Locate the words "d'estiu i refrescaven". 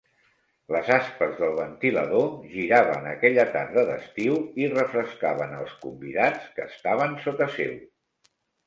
3.91-5.57